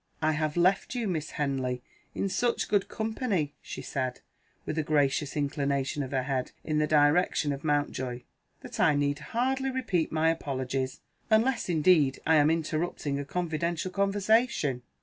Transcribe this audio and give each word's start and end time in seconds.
"I 0.23 0.31
have 0.31 0.57
left 0.57 0.95
you, 0.95 1.07
Miss 1.07 1.29
Henley, 1.29 1.83
in 2.15 2.27
such 2.27 2.67
good 2.67 2.87
company," 2.87 3.53
she 3.61 3.83
said, 3.83 4.21
with 4.65 4.79
a 4.79 4.81
gracious 4.81 5.37
inclination 5.37 6.01
of 6.01 6.09
her 6.09 6.23
head 6.23 6.53
in 6.63 6.79
the 6.79 6.87
direction 6.87 7.53
of 7.53 7.63
Mountjoy, 7.63 8.23
"that 8.61 8.79
I 8.79 8.95
need 8.95 9.19
hardly 9.19 9.69
repeat 9.69 10.11
my 10.11 10.31
apologies 10.31 11.01
unless, 11.29 11.69
indeed, 11.69 12.17
I 12.25 12.37
am 12.37 12.49
interrupting 12.49 13.19
a 13.19 13.25
confidential 13.25 13.91
conversation." 13.91 14.81